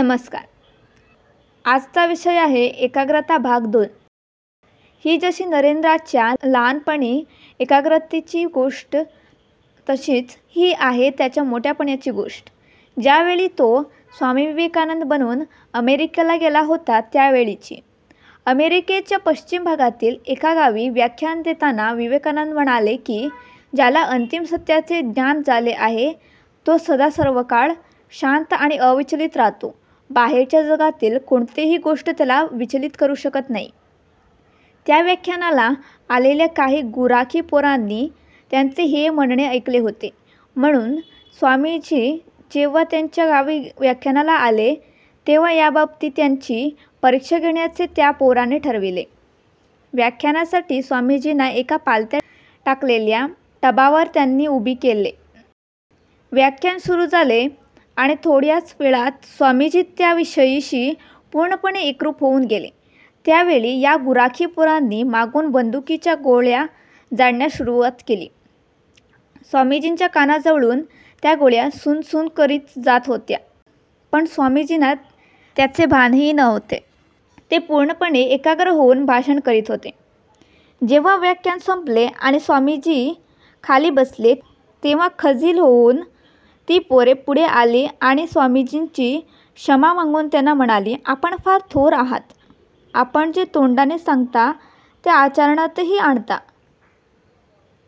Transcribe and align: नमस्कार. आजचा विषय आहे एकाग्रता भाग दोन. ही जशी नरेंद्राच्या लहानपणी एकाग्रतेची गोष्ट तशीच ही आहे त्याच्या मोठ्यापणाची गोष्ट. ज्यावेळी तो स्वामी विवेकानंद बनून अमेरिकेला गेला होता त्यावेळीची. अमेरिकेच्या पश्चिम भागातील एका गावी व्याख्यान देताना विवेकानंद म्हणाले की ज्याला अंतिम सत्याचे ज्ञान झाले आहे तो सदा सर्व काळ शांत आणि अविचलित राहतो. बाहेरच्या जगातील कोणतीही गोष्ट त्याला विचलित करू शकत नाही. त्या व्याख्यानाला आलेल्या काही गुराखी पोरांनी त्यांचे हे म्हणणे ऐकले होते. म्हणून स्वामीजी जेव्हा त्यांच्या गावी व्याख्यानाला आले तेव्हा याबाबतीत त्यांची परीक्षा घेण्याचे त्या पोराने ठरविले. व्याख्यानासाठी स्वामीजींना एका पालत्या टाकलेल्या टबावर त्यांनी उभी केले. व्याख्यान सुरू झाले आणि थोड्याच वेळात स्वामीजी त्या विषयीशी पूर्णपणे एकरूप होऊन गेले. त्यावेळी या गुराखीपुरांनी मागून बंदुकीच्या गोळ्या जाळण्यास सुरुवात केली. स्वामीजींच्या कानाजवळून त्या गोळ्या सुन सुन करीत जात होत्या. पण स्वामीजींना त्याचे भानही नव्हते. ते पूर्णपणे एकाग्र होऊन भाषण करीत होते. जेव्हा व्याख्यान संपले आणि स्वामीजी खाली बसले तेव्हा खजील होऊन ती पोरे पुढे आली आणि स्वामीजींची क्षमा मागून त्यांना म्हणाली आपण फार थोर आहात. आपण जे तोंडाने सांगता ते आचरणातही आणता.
नमस्कार. 0.00 0.42
आजचा 1.64 2.04
विषय 2.06 2.36
आहे 2.36 2.64
एकाग्रता 2.64 3.36
भाग 3.38 3.64
दोन. 3.66 3.86
ही 5.04 5.16
जशी 5.18 5.44
नरेंद्राच्या 5.44 6.32
लहानपणी 6.44 7.24
एकाग्रतेची 7.60 8.44
गोष्ट 8.44 8.96
तशीच 9.90 10.36
ही 10.56 10.72
आहे 10.72 11.10
त्याच्या 11.10 11.44
मोठ्यापणाची 11.44 12.10
गोष्ट. 12.10 12.48
ज्यावेळी 12.96 13.48
तो 13.48 13.82
स्वामी 14.18 14.46
विवेकानंद 14.46 15.04
बनून 15.04 15.42
अमेरिकेला 15.74 16.36
गेला 16.36 16.60
होता 16.60 17.00
त्यावेळीची. 17.00 17.80
अमेरिकेच्या 18.46 19.18
पश्चिम 19.18 19.64
भागातील 19.64 20.16
एका 20.26 20.54
गावी 20.54 20.88
व्याख्यान 20.88 21.42
देताना 21.42 21.92
विवेकानंद 21.92 22.54
म्हणाले 22.54 22.96
की 22.96 23.28
ज्याला 23.76 24.02
अंतिम 24.02 24.44
सत्याचे 24.44 25.00
ज्ञान 25.00 25.42
झाले 25.46 25.72
आहे 25.72 26.12
तो 26.66 26.78
सदा 26.78 27.10
सर्व 27.10 27.42
काळ 27.42 27.72
शांत 28.10 28.52
आणि 28.52 28.76
अविचलित 28.76 29.36
राहतो. 29.36 29.74
बाहेरच्या 30.10 30.62
जगातील 30.62 31.18
कोणतीही 31.18 31.76
गोष्ट 31.76 32.10
त्याला 32.10 32.44
विचलित 32.52 32.90
करू 32.98 33.14
शकत 33.14 33.50
नाही. 33.50 33.68
त्या 34.86 35.00
व्याख्यानाला 35.02 35.70
आलेल्या 36.10 36.46
काही 36.48 36.80
गुराखी 36.82 37.40
पोरांनी 37.40 38.08
त्यांचे 38.50 38.82
हे 38.82 39.08
म्हणणे 39.08 39.46
ऐकले 39.46 39.78
होते. 39.78 40.10
म्हणून 40.56 40.96
स्वामीजी 41.40 42.18
जेव्हा 42.54 42.82
त्यांच्या 42.84 43.26
गावी 43.26 43.58
व्याख्यानाला 43.80 44.32
आले 44.32 44.74
तेव्हा 45.26 45.52
याबाबतीत 45.52 46.10
त्यांची 46.16 46.70
परीक्षा 47.02 47.38
घेण्याचे 47.38 47.86
त्या 47.86 48.10
पोराने 48.10 48.58
ठरविले. 48.58 49.04
व्याख्यानासाठी 49.92 50.82
स्वामीजींना 50.82 51.48
एका 51.50 51.76
पालत्या 51.76 52.20
टाकलेल्या 52.66 53.26
टबावर 53.62 54.08
त्यांनी 54.14 54.46
उभी 54.46 54.74
केले. 54.74 55.10
व्याख्यान 56.32 56.78
सुरू 56.78 57.06
झाले 57.06 57.46
आणि 58.00 58.14
थोड्याच 58.24 58.74
वेळात 58.80 59.12
स्वामीजी 59.36 59.82
त्या 59.82 60.12
विषयीशी 60.14 60.94
पूर्णपणे 61.32 61.80
एकरूप 61.80 62.20
होऊन 62.20 62.44
गेले. 62.44 62.68
त्यावेळी 63.26 63.80
या 63.80 63.96
गुराखीपुरांनी 63.96 65.02
मागून 65.02 65.48
बंदुकीच्या 65.48 66.14
गोळ्या 66.14 66.66
जाळण्यास 67.18 67.52
सुरुवात 67.52 67.92
केली. 68.08 68.26
स्वामीजींच्या 69.50 70.08
कानाजवळून 70.08 70.80
त्या 71.22 71.34
गोळ्या 71.34 71.70
सुन 71.70 72.00
सुन 72.00 72.28
करीत 72.28 72.78
जात 72.84 73.00
होत्या. 73.06 73.38
पण 74.12 74.24
स्वामीजींना 74.24 74.94
त्याचे 75.56 75.86
भानही 75.86 76.32
नव्हते. 76.32 76.78
ते 77.50 77.58
पूर्णपणे 77.58 78.20
एकाग्र 78.20 78.68
होऊन 78.68 79.04
भाषण 79.04 79.40
करीत 79.40 79.62
होते. 79.68 79.90
जेव्हा 80.88 81.16
व्याख्यान 81.16 81.58
संपले 81.58 82.06
आणि 82.06 82.40
स्वामीजी 82.40 83.20
खाली 83.62 83.90
बसले 83.90 84.34
तेव्हा 84.84 85.08
खजील 85.18 85.58
होऊन 85.58 86.00
ती 86.70 86.78
पोरे 86.78 87.12
पुढे 87.12 87.44
आली 87.44 87.86
आणि 88.00 88.26
स्वामीजींची 88.26 89.20
क्षमा 89.54 89.92
मागून 89.94 90.28
त्यांना 90.28 90.54
म्हणाली 90.54 90.94
आपण 91.06 91.34
फार 91.44 91.60
थोर 91.70 91.92
आहात. 91.92 92.20
आपण 92.94 93.32
जे 93.32 93.44
तोंडाने 93.44 93.98
सांगता 93.98 94.52
ते 95.04 95.10
आचरणातही 95.10 95.98
आणता. 95.98 96.38